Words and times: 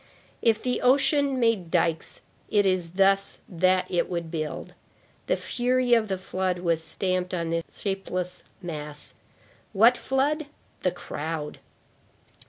If 0.41 0.63
the 0.63 0.81
ocean 0.81 1.39
made 1.39 1.69
dikes, 1.69 2.21
it 2.49 2.65
is 2.65 2.93
thus 2.93 3.37
that 3.47 3.85
it 3.87 4.09
would 4.09 4.31
build. 4.31 4.73
The 5.27 5.37
fury 5.37 5.93
of 5.93 6.07
the 6.07 6.17
flood 6.17 6.57
was 6.57 6.83
stamped 6.83 7.33
upon 7.35 7.51
this 7.51 7.65
shapeless 7.81 8.43
mass. 8.63 9.13
What 9.73 9.97
flood? 9.97 10.47
The 10.81 10.89
crowd. 10.91 11.59